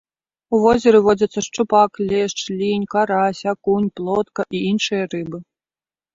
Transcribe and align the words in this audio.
У 0.55 0.59
возеры 0.61 1.01
водзяцца 1.07 1.43
шчупак, 1.47 1.91
лешч, 2.13 2.39
лінь, 2.63 2.87
карась, 2.95 3.43
акунь, 3.53 3.87
плотка 4.01 4.41
і 4.57 4.65
іншыя 4.73 5.03
рыбы. 5.15 5.37